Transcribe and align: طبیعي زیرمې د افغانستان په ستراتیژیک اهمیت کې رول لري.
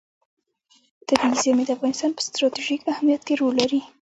طبیعي 1.07 1.35
زیرمې 1.41 1.63
د 1.65 1.69
افغانستان 1.77 2.09
په 2.15 2.21
ستراتیژیک 2.27 2.81
اهمیت 2.93 3.21
کې 3.27 3.33
رول 3.39 3.53
لري. 3.61 3.81